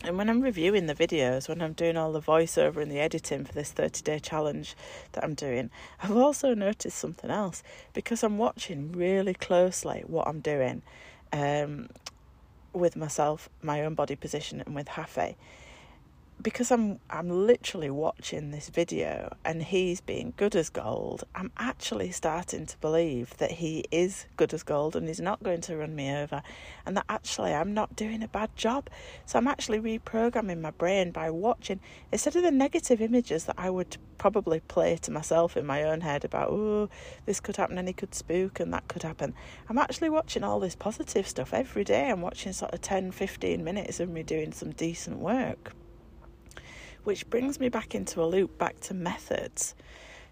And 0.04 0.18
when 0.18 0.28
I'm 0.28 0.40
reviewing 0.40 0.86
the 0.86 0.94
videos, 0.94 1.48
when 1.48 1.62
I'm 1.62 1.74
doing 1.74 1.96
all 1.96 2.10
the 2.10 2.20
voiceover 2.20 2.82
and 2.82 2.90
the 2.90 2.98
editing 2.98 3.44
for 3.44 3.52
this 3.52 3.70
30 3.70 4.02
day 4.02 4.18
challenge 4.18 4.74
that 5.12 5.22
I'm 5.22 5.34
doing, 5.34 5.70
I've 6.02 6.16
also 6.16 6.54
noticed 6.54 6.98
something 6.98 7.30
else 7.30 7.62
because 7.92 8.24
I'm 8.24 8.36
watching 8.36 8.90
really 8.92 9.34
closely 9.34 10.02
what 10.06 10.26
I'm 10.26 10.40
doing 10.40 10.82
um, 11.32 11.88
with 12.72 12.96
myself, 12.96 13.48
my 13.62 13.84
own 13.84 13.94
body 13.94 14.16
position, 14.16 14.60
and 14.66 14.74
with 14.74 14.88
Haffy 14.88 15.36
because 16.42 16.72
I'm 16.72 16.98
I'm 17.08 17.28
literally 17.28 17.90
watching 17.90 18.50
this 18.50 18.68
video 18.68 19.36
and 19.44 19.62
he's 19.62 20.00
being 20.00 20.32
good 20.36 20.56
as 20.56 20.70
gold, 20.70 21.24
I'm 21.34 21.52
actually 21.56 22.10
starting 22.10 22.66
to 22.66 22.76
believe 22.78 23.36
that 23.36 23.52
he 23.52 23.84
is 23.92 24.26
good 24.36 24.52
as 24.52 24.62
gold 24.64 24.96
and 24.96 25.06
he's 25.06 25.20
not 25.20 25.42
going 25.42 25.60
to 25.62 25.76
run 25.76 25.94
me 25.94 26.12
over 26.12 26.42
and 26.84 26.96
that 26.96 27.04
actually 27.08 27.54
I'm 27.54 27.74
not 27.74 27.94
doing 27.94 28.22
a 28.22 28.28
bad 28.28 28.56
job. 28.56 28.90
So 29.24 29.38
I'm 29.38 29.46
actually 29.46 29.78
reprogramming 29.78 30.60
my 30.60 30.72
brain 30.72 31.12
by 31.12 31.30
watching 31.30 31.80
instead 32.10 32.34
of 32.34 32.42
the 32.42 32.50
negative 32.50 33.00
images 33.00 33.44
that 33.44 33.56
I 33.58 33.70
would 33.70 33.96
probably 34.18 34.60
play 34.60 34.96
to 34.96 35.10
myself 35.10 35.56
in 35.56 35.66
my 35.66 35.84
own 35.84 36.00
head 36.00 36.24
about 36.24 36.48
oh 36.50 36.88
this 37.26 37.40
could 37.40 37.56
happen 37.56 37.78
and 37.78 37.88
he 37.88 37.94
could 37.94 38.14
spook 38.14 38.58
and 38.58 38.72
that 38.72 38.88
could 38.88 39.02
happen. 39.02 39.34
I'm 39.68 39.78
actually 39.78 40.10
watching 40.10 40.42
all 40.42 40.58
this 40.58 40.74
positive 40.74 41.28
stuff 41.28 41.54
every 41.54 41.84
day. 41.84 42.10
I'm 42.10 42.20
watching 42.20 42.52
sort 42.52 42.72
of 42.72 42.80
10 42.80 43.12
15 43.12 43.62
minutes 43.62 44.00
of 44.00 44.08
me 44.08 44.22
doing 44.24 44.52
some 44.52 44.70
decent 44.72 45.18
work 45.18 45.74
which 47.04 47.28
brings 47.28 47.58
me 47.58 47.68
back 47.68 47.94
into 47.94 48.22
a 48.22 48.26
loop 48.26 48.58
back 48.58 48.78
to 48.80 48.94
methods. 48.94 49.74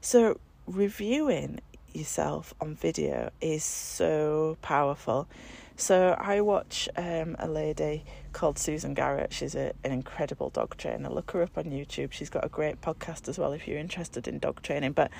So, 0.00 0.38
reviewing 0.66 1.60
yourself 1.92 2.54
on 2.60 2.74
video 2.74 3.30
is 3.40 3.64
so 3.64 4.56
powerful. 4.62 5.28
So, 5.76 6.16
I 6.18 6.40
watch 6.40 6.88
um, 6.96 7.36
a 7.38 7.48
lady 7.48 8.04
called 8.32 8.58
Susan 8.58 8.94
Garrett. 8.94 9.32
She's 9.32 9.54
a, 9.54 9.72
an 9.84 9.92
incredible 9.92 10.50
dog 10.50 10.76
trainer. 10.76 11.10
Look 11.10 11.32
her 11.32 11.42
up 11.42 11.58
on 11.58 11.64
YouTube. 11.64 12.12
She's 12.12 12.30
got 12.30 12.44
a 12.44 12.48
great 12.48 12.80
podcast 12.80 13.28
as 13.28 13.38
well 13.38 13.52
if 13.52 13.66
you're 13.66 13.78
interested 13.78 14.28
in 14.28 14.38
dog 14.38 14.62
training. 14.62 14.92
But 14.92 15.10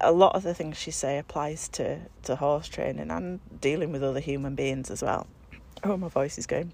a 0.00 0.12
lot 0.12 0.34
of 0.34 0.42
the 0.42 0.54
things 0.54 0.76
she 0.76 0.90
say 0.90 1.18
applies 1.18 1.68
to, 1.70 2.00
to 2.24 2.36
horse 2.36 2.68
training 2.68 3.10
and 3.10 3.40
dealing 3.60 3.92
with 3.92 4.02
other 4.02 4.20
human 4.20 4.54
beings 4.54 4.90
as 4.90 5.02
well. 5.02 5.26
Oh, 5.82 5.96
my 5.96 6.08
voice 6.08 6.38
is 6.38 6.46
going. 6.46 6.72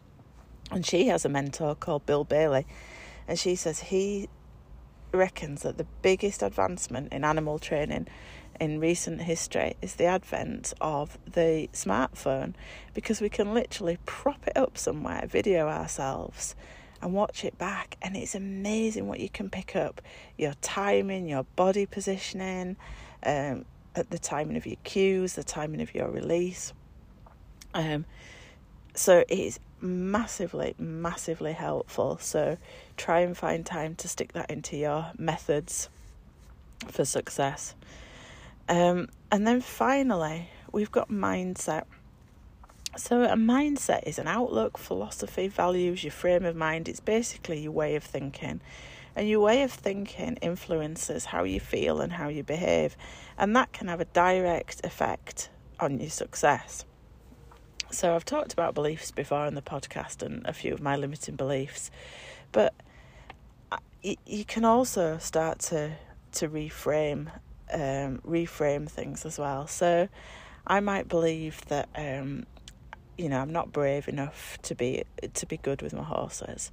And 0.71 0.85
she 0.85 1.07
has 1.07 1.25
a 1.25 1.29
mentor 1.29 1.75
called 1.77 2.07
Bill 2.07 2.25
Bailey 2.25 2.67
and 3.29 3.39
she 3.39 3.55
says 3.55 3.81
he 3.81 4.29
reckons 5.13 5.63
that 5.63 5.79
the 5.79 5.87
biggest 6.03 6.43
advancement 6.43 7.13
in 7.13 7.25
animal 7.25 7.59
training 7.59 8.07
in 8.61 8.81
recent 8.81 9.23
history 9.23 9.75
is 9.83 9.95
the 9.97 10.05
advent 10.05 10.73
of 10.81 11.19
the 11.27 11.69
smartphone 11.73 12.55
because 12.95 13.21
we 13.21 13.29
can 13.29 13.53
literally 13.53 13.99
prop 14.07 14.47
it 14.47 14.57
up 14.57 14.79
somewhere, 14.79 15.27
video 15.27 15.69
ourselves, 15.69 16.55
and 17.03 17.13
watch 17.13 17.45
it 17.45 17.59
back. 17.59 17.97
And 18.01 18.17
it's 18.17 18.35
amazing 18.35 19.07
what 19.07 19.21
you 19.21 19.29
can 19.29 19.51
pick 19.51 19.77
up 19.77 20.01
your 20.39 20.55
timing, 20.63 21.29
your 21.29 21.45
body 21.57 21.87
positioning, 21.87 22.77
um, 23.25 23.65
at 23.95 24.11
the 24.11 24.19
timing 24.19 24.57
of 24.57 24.67
your 24.67 24.77
cues, 24.85 25.35
the 25.35 25.45
timing 25.45 25.81
of 25.81 25.95
your 25.95 26.09
release. 26.11 26.73
Um, 27.75 28.05
so 28.95 29.25
it's 29.29 29.59
massively, 29.81 30.75
massively 30.79 31.53
helpful. 31.53 32.19
So 32.19 32.59
try 32.97 33.21
and 33.21 33.37
find 33.37 33.65
time 33.65 33.95
to 33.97 34.09
stick 34.09 34.33
that 34.33 34.51
into 34.51 34.77
your 34.77 35.13
methods 35.19 35.89
for 36.89 37.05
success. 37.05 37.75
Um, 38.69 39.09
and 39.31 39.47
then 39.47 39.61
finally, 39.61 40.51
we've 40.73 40.91
got 40.91 41.09
mindset. 41.09 41.85
So, 42.97 43.25
a 43.25 43.37
mindset 43.37 44.05
is 44.05 44.19
an 44.19 44.27
outlook, 44.27 44.79
philosophy, 44.79 45.49
values, 45.49 46.03
your 46.03 46.13
frame 46.13 46.47
of 46.47 46.57
mind. 46.57 46.89
It's 46.89 47.01
basically 47.01 47.61
your 47.61 47.73
way 47.73 47.95
of 47.95 48.03
thinking. 48.03 48.61
And 49.15 49.29
your 49.29 49.41
way 49.41 49.63
of 49.63 49.73
thinking 49.73 50.37
influences 50.37 51.27
how 51.27 51.45
you 51.45 51.61
feel 51.61 52.01
and 52.01 52.13
how 52.13 52.29
you 52.29 52.43
behave. 52.43 52.97
And 53.39 53.55
that 53.55 53.73
can 53.73 53.89
have 53.89 54.01
a 54.01 54.07
direct 54.07 54.85
effect 54.85 55.51
on 55.79 56.01
your 56.01 56.11
success. 56.11 56.85
So 57.91 58.15
I've 58.15 58.25
talked 58.25 58.53
about 58.53 58.75
beliefs 58.75 59.11
before 59.11 59.47
in 59.47 59.55
the 59.55 59.63
podcast 59.63 60.23
and 60.23 60.45
a 60.47 60.53
few 60.53 60.75
of 60.75 60.81
my 60.81 60.97
limiting 60.97 61.37
beliefs, 61.37 61.91
but 62.53 62.75
you 64.03 64.45
can 64.45 64.65
also 64.65 65.19
start 65.19 65.61
to 65.61 65.93
to 66.33 66.49
reframe 66.49 67.31
um, 67.73 68.21
reframe 68.27 68.89
things 68.89 69.25
as 69.25 69.39
well. 69.39 69.67
So 69.67 70.09
I 70.67 70.81
might 70.81 71.09
believe 71.09 71.65
that 71.67 71.89
um, 71.97 72.47
you 73.17 73.29
know 73.29 73.41
I'm 73.41 73.53
not 73.53 73.73
brave 73.73 74.09
enough 74.09 74.59
to 74.63 74.75
be 74.75 75.05
to 75.35 75.47
be 75.47 75.57
good 75.57 75.81
with 75.81 75.95
my 75.95 76.05
horses, 76.05 76.73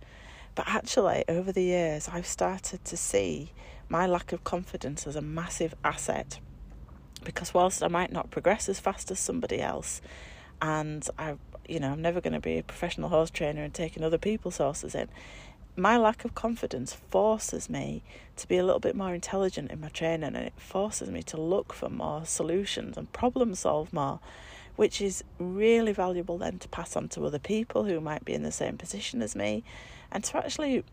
but 0.55 0.67
actually 0.67 1.23
over 1.27 1.51
the 1.51 1.63
years 1.63 2.09
I've 2.11 2.27
started 2.27 2.83
to 2.85 2.97
see 2.97 3.51
my 3.87 4.07
lack 4.07 4.31
of 4.33 4.43
confidence 4.43 5.05
as 5.05 5.15
a 5.15 5.21
massive 5.21 5.75
asset 5.83 6.39
because 7.23 7.53
whilst 7.53 7.83
I 7.83 7.87
might 7.87 8.11
not 8.11 8.31
progress 8.31 8.67
as 8.67 8.79
fast 8.79 9.11
as 9.11 9.19
somebody 9.19 9.61
else, 9.61 10.01
and 10.63 11.05
I, 11.19 11.35
you 11.67 11.81
know, 11.81 11.91
I'm 11.91 12.01
never 12.01 12.21
going 12.21 12.33
to 12.33 12.39
be 12.39 12.57
a 12.57 12.63
professional 12.63 13.09
horse 13.09 13.29
trainer 13.29 13.63
and 13.63 13.73
taking 13.73 14.01
other 14.01 14.17
people's 14.17 14.57
horses 14.57 14.95
in. 14.95 15.09
My 15.75 15.97
lack 15.97 16.23
of 16.23 16.33
confidence 16.33 16.93
forces 16.93 17.69
me 17.69 18.01
to 18.37 18.47
be 18.47 18.57
a 18.57 18.63
little 18.63 18.79
bit 18.79 18.95
more 18.95 19.13
intelligent 19.13 19.71
in 19.71 19.81
my 19.81 19.89
training, 19.89 20.35
and 20.35 20.37
it 20.37 20.53
forces 20.55 21.11
me 21.11 21.21
to 21.23 21.37
look 21.37 21.73
for 21.73 21.89
more 21.89 22.25
solutions 22.25 22.97
and 22.97 23.11
problem 23.11 23.55
solve 23.55 23.91
more, 23.91 24.21
which 24.77 25.01
is 25.01 25.21
really 25.37 25.91
valuable 25.91 26.37
then 26.37 26.59
to 26.59 26.69
pass 26.69 26.95
on 26.95 27.09
to 27.09 27.25
other 27.25 27.39
people 27.39 27.83
who 27.83 27.99
might 27.99 28.23
be 28.23 28.33
in 28.33 28.43
the 28.43 28.51
same 28.51 28.77
position 28.77 29.21
as 29.21 29.35
me, 29.35 29.65
and 30.13 30.23
to 30.23 30.37
actually 30.37 30.85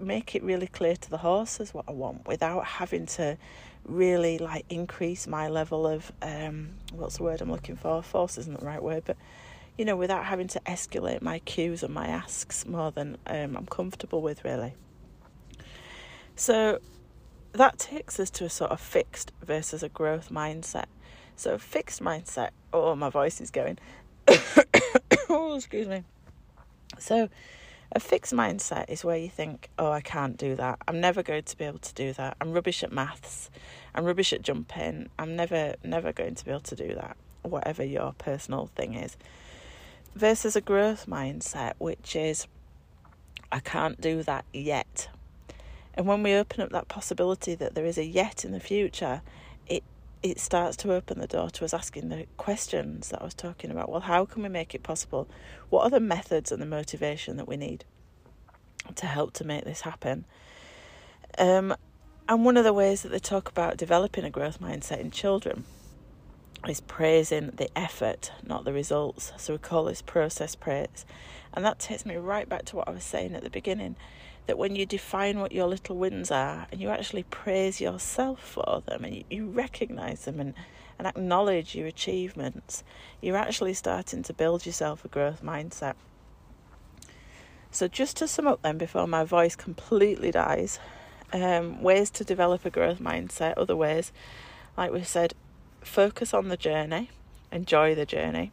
make 0.00 0.34
it 0.34 0.42
really 0.42 0.68
clear 0.68 0.96
to 0.96 1.10
the 1.10 1.18
horses 1.18 1.74
what 1.74 1.84
I 1.86 1.92
want 1.92 2.26
without 2.26 2.64
having 2.64 3.04
to 3.06 3.36
really 3.84 4.38
like 4.38 4.64
increase 4.68 5.26
my 5.26 5.48
level 5.48 5.86
of 5.86 6.12
um, 6.22 6.70
what's 6.92 7.18
the 7.18 7.22
word 7.22 7.40
I'm 7.40 7.50
looking 7.50 7.76
for? 7.76 8.02
Force 8.02 8.38
isn't 8.38 8.60
the 8.60 8.66
right 8.66 8.82
word, 8.82 9.02
but 9.06 9.16
you 9.76 9.84
know, 9.84 9.96
without 9.96 10.24
having 10.24 10.48
to 10.48 10.60
escalate 10.60 11.22
my 11.22 11.38
cues 11.40 11.82
and 11.82 11.94
my 11.94 12.08
asks 12.08 12.66
more 12.66 12.90
than 12.90 13.16
um, 13.26 13.56
I'm 13.56 13.66
comfortable 13.66 14.20
with, 14.20 14.44
really. 14.44 14.74
So 16.34 16.80
that 17.52 17.78
takes 17.78 18.18
us 18.20 18.30
to 18.30 18.44
a 18.44 18.50
sort 18.50 18.70
of 18.70 18.80
fixed 18.80 19.32
versus 19.44 19.82
a 19.82 19.88
growth 19.88 20.30
mindset. 20.30 20.86
So, 21.36 21.56
fixed 21.58 22.02
mindset, 22.02 22.50
oh, 22.72 22.96
my 22.96 23.10
voice 23.10 23.40
is 23.40 23.50
going. 23.50 23.78
oh, 25.28 25.54
excuse 25.56 25.86
me. 25.86 26.02
So, 26.98 27.28
a 27.92 28.00
fixed 28.00 28.34
mindset 28.34 28.86
is 28.88 29.04
where 29.04 29.16
you 29.16 29.28
think, 29.28 29.70
oh, 29.78 29.90
I 29.90 30.00
can't 30.00 30.36
do 30.36 30.54
that. 30.56 30.78
I'm 30.86 31.00
never 31.00 31.22
going 31.22 31.42
to 31.44 31.56
be 31.56 31.64
able 31.64 31.78
to 31.78 31.94
do 31.94 32.12
that. 32.14 32.36
I'm 32.40 32.52
rubbish 32.52 32.82
at 32.82 32.92
maths. 32.92 33.50
I'm 33.94 34.04
rubbish 34.04 34.32
at 34.32 34.42
jumping. 34.42 35.08
I'm 35.18 35.36
never, 35.36 35.74
never 35.82 36.12
going 36.12 36.34
to 36.34 36.44
be 36.44 36.50
able 36.50 36.60
to 36.60 36.76
do 36.76 36.94
that, 36.94 37.16
whatever 37.42 37.82
your 37.82 38.12
personal 38.18 38.66
thing 38.66 38.94
is. 38.94 39.16
Versus 40.14 40.54
a 40.54 40.60
growth 40.60 41.06
mindset, 41.06 41.74
which 41.78 42.14
is, 42.14 42.46
I 43.50 43.60
can't 43.60 44.00
do 44.00 44.22
that 44.24 44.44
yet. 44.52 45.08
And 45.94 46.06
when 46.06 46.22
we 46.22 46.34
open 46.34 46.60
up 46.60 46.70
that 46.70 46.88
possibility 46.88 47.54
that 47.54 47.74
there 47.74 47.86
is 47.86 47.98
a 47.98 48.04
yet 48.04 48.44
in 48.44 48.52
the 48.52 48.60
future, 48.60 49.22
it 49.66 49.82
it 50.22 50.40
starts 50.40 50.76
to 50.78 50.92
open 50.92 51.18
the 51.18 51.26
door 51.26 51.50
to 51.50 51.64
us 51.64 51.72
asking 51.72 52.08
the 52.08 52.26
questions 52.36 53.10
that 53.10 53.20
I 53.20 53.24
was 53.24 53.34
talking 53.34 53.70
about. 53.70 53.88
Well, 53.88 54.00
how 54.00 54.24
can 54.24 54.42
we 54.42 54.48
make 54.48 54.74
it 54.74 54.82
possible? 54.82 55.28
What 55.70 55.84
are 55.84 55.90
the 55.90 56.00
methods 56.00 56.50
and 56.50 56.60
the 56.60 56.66
motivation 56.66 57.36
that 57.36 57.46
we 57.46 57.56
need 57.56 57.84
to 58.94 59.06
help 59.06 59.32
to 59.34 59.44
make 59.44 59.64
this 59.64 59.82
happen? 59.82 60.24
Um, 61.38 61.74
and 62.28 62.44
one 62.44 62.56
of 62.56 62.64
the 62.64 62.72
ways 62.72 63.02
that 63.02 63.10
they 63.10 63.18
talk 63.18 63.48
about 63.48 63.76
developing 63.76 64.24
a 64.24 64.30
growth 64.30 64.60
mindset 64.60 64.98
in 64.98 65.10
children 65.10 65.64
is 66.66 66.80
praising 66.80 67.52
the 67.56 67.70
effort, 67.78 68.32
not 68.44 68.64
the 68.64 68.72
results. 68.72 69.32
So 69.36 69.54
we 69.54 69.58
call 69.58 69.84
this 69.84 70.02
process 70.02 70.54
praise. 70.54 71.06
And 71.54 71.64
that 71.64 71.78
takes 71.78 72.04
me 72.04 72.16
right 72.16 72.48
back 72.48 72.64
to 72.66 72.76
what 72.76 72.88
I 72.88 72.90
was 72.90 73.04
saying 73.04 73.34
at 73.34 73.44
the 73.44 73.50
beginning 73.50 73.96
that 74.48 74.56
when 74.56 74.74
you 74.74 74.86
define 74.86 75.40
what 75.40 75.52
your 75.52 75.66
little 75.66 75.94
wins 75.94 76.30
are 76.30 76.66
and 76.72 76.80
you 76.80 76.88
actually 76.88 77.22
praise 77.24 77.82
yourself 77.82 78.40
for 78.40 78.82
them 78.86 79.04
and 79.04 79.22
you, 79.28 79.46
recognize 79.46 80.24
them 80.24 80.40
and, 80.40 80.54
and 80.98 81.06
acknowledge 81.06 81.74
your 81.74 81.86
achievements, 81.86 82.82
you're 83.20 83.36
actually 83.36 83.74
starting 83.74 84.22
to 84.22 84.32
build 84.32 84.64
yourself 84.64 85.04
a 85.04 85.08
growth 85.08 85.42
mindset. 85.42 85.96
So, 87.70 87.88
just 87.88 88.16
to 88.16 88.26
sum 88.26 88.46
up 88.46 88.62
then, 88.62 88.78
before 88.78 89.06
my 89.06 89.22
voice 89.22 89.54
completely 89.54 90.30
dies, 90.30 90.78
um, 91.30 91.82
ways 91.82 92.08
to 92.12 92.24
develop 92.24 92.64
a 92.64 92.70
growth 92.70 93.00
mindset, 93.00 93.52
other 93.58 93.76
ways, 93.76 94.12
like 94.78 94.90
we 94.90 95.02
said, 95.02 95.34
focus 95.82 96.32
on 96.32 96.48
the 96.48 96.56
journey, 96.56 97.10
enjoy 97.52 97.94
the 97.94 98.06
journey, 98.06 98.50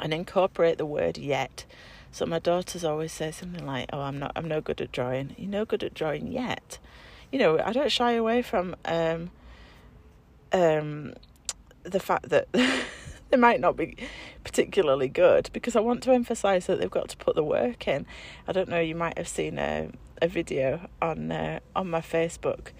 and 0.00 0.12
incorporate 0.12 0.78
the 0.78 0.86
word 0.86 1.16
yet. 1.16 1.64
So 2.12 2.26
my 2.26 2.38
daughters 2.38 2.84
always 2.84 3.12
say 3.12 3.30
something 3.30 3.64
like, 3.64 3.88
"Oh, 3.92 4.00
I'm 4.00 4.18
not, 4.18 4.32
I'm 4.36 4.48
no 4.48 4.60
good 4.60 4.80
at 4.80 4.92
drawing. 4.92 5.34
You're 5.38 5.50
no 5.50 5.64
good 5.64 5.82
at 5.82 5.94
drawing 5.94 6.26
yet." 6.26 6.78
You 7.30 7.38
know, 7.38 7.58
I 7.60 7.72
don't 7.72 7.92
shy 7.92 8.12
away 8.12 8.42
from 8.42 8.74
um, 8.84 9.30
um, 10.52 11.14
the 11.84 12.00
fact 12.00 12.30
that 12.30 12.48
they 13.30 13.36
might 13.36 13.60
not 13.60 13.76
be 13.76 13.96
particularly 14.42 15.08
good 15.08 15.50
because 15.52 15.76
I 15.76 15.80
want 15.80 16.02
to 16.04 16.12
emphasise 16.12 16.66
that 16.66 16.80
they've 16.80 16.90
got 16.90 17.08
to 17.10 17.16
put 17.16 17.36
the 17.36 17.44
work 17.44 17.86
in. 17.86 18.06
I 18.48 18.52
don't 18.52 18.68
know. 18.68 18.80
You 18.80 18.96
might 18.96 19.16
have 19.16 19.28
seen 19.28 19.58
a 19.58 19.90
a 20.22 20.28
video 20.28 20.88
on 21.00 21.32
uh, 21.32 21.60
on 21.74 21.88
my 21.88 22.00
Facebook 22.00 22.72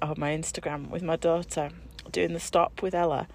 or 0.00 0.14
my 0.16 0.36
Instagram 0.36 0.90
with 0.90 1.02
my 1.02 1.16
daughter 1.16 1.70
doing 2.10 2.32
the 2.32 2.40
stop 2.40 2.82
with 2.82 2.94
Ella. 2.94 3.28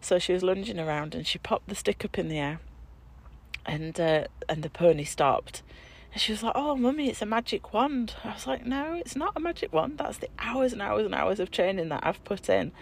So 0.00 0.18
she 0.18 0.32
was 0.32 0.42
lunging 0.42 0.78
around 0.78 1.14
and 1.14 1.26
she 1.26 1.38
popped 1.38 1.68
the 1.68 1.74
stick 1.74 2.04
up 2.04 2.18
in 2.18 2.28
the 2.28 2.38
air 2.38 2.60
and 3.66 3.98
uh, 3.98 4.24
and 4.48 4.62
the 4.62 4.70
pony 4.70 5.04
stopped. 5.04 5.62
And 6.12 6.20
she 6.20 6.32
was 6.32 6.42
like, 6.42 6.52
"Oh, 6.54 6.76
mummy, 6.76 7.08
it's 7.08 7.22
a 7.22 7.26
magic 7.26 7.72
wand." 7.72 8.14
I 8.24 8.34
was 8.34 8.46
like, 8.46 8.66
"No, 8.66 8.94
it's 8.94 9.16
not 9.16 9.32
a 9.36 9.40
magic 9.40 9.72
wand. 9.72 9.98
That's 9.98 10.18
the 10.18 10.28
hours 10.38 10.72
and 10.72 10.82
hours 10.82 11.06
and 11.06 11.14
hours 11.14 11.40
of 11.40 11.50
training 11.50 11.88
that 11.88 12.06
I've 12.06 12.22
put 12.24 12.48
in." 12.48 12.72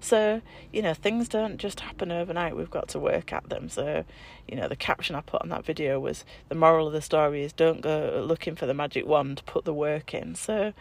So, 0.00 0.42
you 0.72 0.82
know, 0.82 0.94
things 0.94 1.28
don't 1.28 1.56
just 1.58 1.80
happen 1.80 2.12
overnight. 2.12 2.56
We've 2.56 2.70
got 2.70 2.88
to 2.88 2.98
work 2.98 3.32
at 3.32 3.48
them. 3.48 3.68
So, 3.68 4.04
you 4.46 4.56
know, 4.56 4.68
the 4.68 4.76
caption 4.76 5.16
I 5.16 5.20
put 5.20 5.42
on 5.42 5.48
that 5.48 5.64
video 5.64 5.98
was 5.98 6.24
the 6.48 6.54
moral 6.54 6.86
of 6.86 6.92
the 6.92 7.02
story 7.02 7.42
is 7.42 7.52
don't 7.52 7.80
go 7.80 8.24
looking 8.26 8.54
for 8.56 8.66
the 8.66 8.74
magic 8.74 9.06
wand, 9.06 9.42
put 9.46 9.64
the 9.64 9.74
work 9.74 10.14
in. 10.14 10.34
So, 10.34 10.72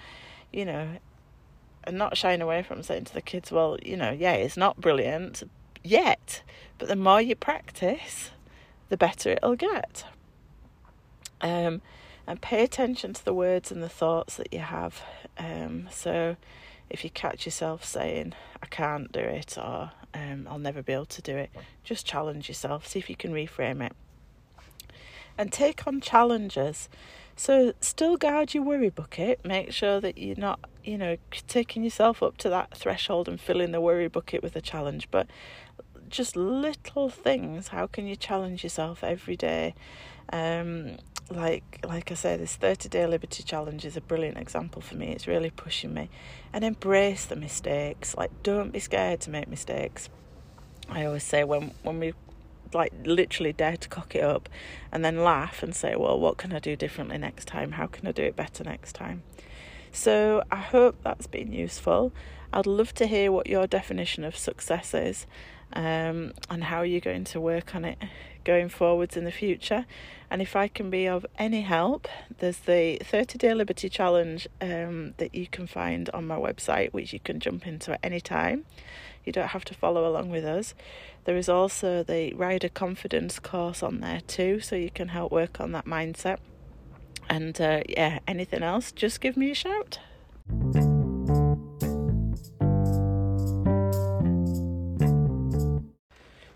you 0.52 0.65
know, 0.65 0.98
and 1.86 1.98
not 1.98 2.18
shying 2.18 2.41
away 2.41 2.63
from 2.63 2.84
saying 2.84 3.06
to 3.06 3.13
the 3.13 3.22
kids, 3.22 3.52
well, 3.52 3.78
you 3.84 3.96
know, 3.98 4.12
yeah, 4.12 4.34
it's 4.34 4.58
not 4.58 4.82
brilliant 4.82 5.44
yet, 5.84 6.41
but 6.78 6.88
the 6.88 6.96
more 6.96 7.22
you 7.22 7.36
practice, 7.36 8.32
the 8.89 8.98
better 8.98 9.32
it'll 9.32 9.56
get. 9.56 10.06
Um, 11.41 11.82
and 12.28 12.41
pay 12.41 12.63
attention 12.63 13.13
to 13.13 13.24
the 13.24 13.34
words 13.34 13.71
and 13.71 13.84
the 13.84 13.89
thoughts 13.89 14.36
that 14.38 14.54
you 14.54 14.60
have. 14.60 15.02
Um, 15.38 15.88
so 15.91 16.38
if 16.89 17.04
you 17.04 17.10
catch 17.10 17.45
yourself 17.45 17.84
saying, 17.84 18.34
I 18.62 18.67
can't 18.67 19.12
do 19.12 19.19
it, 19.19 19.58
or 19.58 19.91
um, 20.13 20.48
I'll 20.50 20.60
never 20.60 20.82
be 20.82 20.93
able 20.93 21.06
to 21.06 21.21
do 21.21 21.36
it, 21.36 21.50
just 21.84 22.06
challenge 22.06 22.48
yourself, 22.48 22.88
see 22.88 23.00
if 23.00 23.10
you 23.10 23.15
can 23.15 23.34
reframe 23.34 23.86
it. 23.86 23.93
And 25.38 25.52
take 25.52 25.86
on 25.86 26.00
challenges. 26.00 26.88
So 27.36 27.74
still 27.82 28.15
guard 28.15 28.54
your 28.54 28.63
worry 28.63 28.89
bucket. 28.89 29.43
Make 29.43 29.74
sure 29.74 30.00
that 30.00 30.17
you're 30.17 30.38
not, 30.38 30.62
you 30.86 30.98
know, 30.98 31.17
taking 31.48 31.84
yourself 31.84 32.24
up 32.24 32.38
to 32.38 32.50
that 32.50 32.78
threshold 32.78 33.28
and 33.28 33.39
filling 33.39 33.71
the 33.71 33.82
worry 33.82 34.08
bucket 34.08 34.41
with 34.41 34.56
a 34.56 34.62
challenge. 34.62 35.10
But 35.12 35.28
just 36.15 36.36
little 36.36 37.10
things. 37.10 37.69
How 37.69 37.88
can 37.88 38.08
you 38.08 38.15
challenge 38.15 38.63
yourself 38.63 39.04
every 39.04 39.36
day? 39.36 39.75
Um, 40.32 40.97
like 41.30 41.84
like 41.88 42.12
I 42.12 42.15
say, 42.15 42.38
this 42.38 42.56
30 42.56 42.89
day 42.89 43.06
liberty 43.06 43.43
challenge 43.43 43.86
is 43.86 43.97
a 43.97 44.01
brilliant 44.01 44.38
example 44.38 44.82
for 44.82 44.95
me. 44.95 45.08
It's 45.08 45.28
really 45.28 45.49
pushing 45.49 45.93
me. 45.93 46.10
And 46.54 46.63
embrace 46.63 47.25
the 47.25 47.36
mistakes. 47.36 48.15
Like 48.15 48.32
don't 48.43 48.71
be 48.71 48.80
scared 48.80 49.21
to 49.21 49.30
make 49.30 49.47
mistakes. 49.47 50.10
I 50.89 51.06
always 51.06 51.23
say 51.23 51.43
when 51.43 51.71
when 51.84 51.99
we 51.99 52.13
like 52.73 52.93
literally 53.04 53.54
dare 53.54 53.78
to 53.78 53.88
cock 53.88 54.15
it 54.15 54.23
up 54.23 54.49
and 54.91 55.04
then 55.04 55.23
laugh 55.23 55.63
and 55.63 55.75
say, 55.75 55.95
Well, 55.95 56.19
what 56.19 56.38
can 56.38 56.54
I 56.54 56.60
do 56.60 56.75
differently 56.75 57.17
next 57.17 57.47
time? 57.47 57.73
How 57.73 57.88
can 57.88 58.08
I 58.08 58.12
do 58.12 58.23
it 58.23 58.36
better 58.36 58.63
next 58.63 58.93
time? 58.93 59.23
So 59.91 60.43
I 60.51 60.58
hope 60.58 60.97
that's 61.04 61.28
been 61.28 61.51
useful. 61.51 62.12
I'd 62.51 62.67
love 62.67 62.93
to 62.95 63.08
hear 63.08 63.32
what 63.32 63.47
your 63.47 63.65
definition 63.67 64.23
of 64.23 64.38
success 64.38 64.93
is 64.93 65.25
um, 65.76 66.34
and 66.50 66.64
how 66.64 66.82
you're 66.82 67.02
going 67.02 67.26
to 67.26 67.42
work 67.42 67.76
on 67.76 67.86
it 67.86 67.98
going 68.46 68.70
forwards 68.70 69.18
in 69.18 69.26
the 69.26 69.32
future. 69.32 69.86
And 70.30 70.42
if 70.42 70.56
I 70.56 70.68
can 70.68 70.90
be 70.90 71.08
of 71.08 71.26
any 71.38 71.62
help, 71.62 72.08
there's 72.40 72.60
the 72.60 73.00
30 73.04 73.38
Day 73.38 73.54
Liberty 73.54 73.90
Challenge 73.90 74.48
um, 74.62 75.14
that 75.18 75.36
you 75.36 75.48
can 75.48 75.68
find 75.68 76.10
on 76.12 76.26
my 76.28 76.38
website, 76.38 76.94
which 76.94 77.12
you 77.12 77.20
can 77.20 77.40
jump 77.40 77.68
into 77.68 77.94
at 77.94 78.00
any 78.04 78.22
time. 78.22 78.66
You 79.26 79.34
don't 79.34 79.50
have 79.50 79.66
to 79.66 79.74
follow 79.74 80.08
along 80.08 80.30
with 80.30 80.46
us. 80.46 80.74
There 81.26 81.36
is 81.36 81.50
also 81.50 82.04
the 82.04 82.34
Rider 82.34 82.70
Confidence 82.70 83.40
course 83.40 83.82
on 83.82 84.00
there 84.00 84.22
too, 84.22 84.60
so 84.60 84.76
you 84.76 84.92
can 84.92 85.10
help 85.10 85.32
work 85.32 85.60
on 85.60 85.72
that 85.74 85.86
mindset. 85.86 86.38
And 87.28 87.60
uh, 87.60 87.82
yeah, 87.90 88.20
anything 88.28 88.62
else, 88.62 88.92
just 88.92 89.20
give 89.20 89.36
me 89.36 89.50
a 89.50 89.56
shout. 89.56 90.00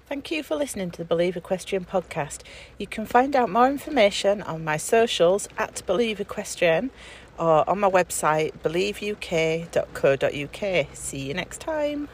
Thank 0.10 0.32
you 0.32 0.42
for 0.42 0.56
listening 0.56 0.90
to 0.90 0.98
the 0.98 1.06
Believe 1.06 1.38
Equestrian 1.38 1.86
podcast. 1.86 2.40
You 2.80 2.88
can 2.88 3.06
find 3.06 3.36
out 3.36 3.48
more 3.48 3.68
information 3.68 4.42
on 4.42 4.64
my 4.64 4.76
socials 4.76 5.48
at 5.56 5.84
Believe 5.86 6.20
Equestrian 6.20 6.90
or 7.38 7.70
on 7.70 7.80
my 7.80 7.92
website 7.92 8.54
believeuk.co.uk. 8.64 10.88
See 10.96 11.20
you 11.20 11.34
next 11.36 11.62
time. 11.62 12.10